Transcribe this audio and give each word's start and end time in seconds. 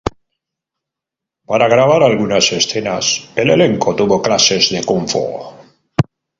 Para 1.49 1.67
grabar 1.67 2.01
algunas 2.01 2.51
escenas, 2.53 3.29
el 3.35 3.51
elenco 3.51 3.95
tuvo 3.95 4.19
clases 4.19 4.71
de 4.71 4.83
Kung 4.83 5.07
fu. 5.07 5.23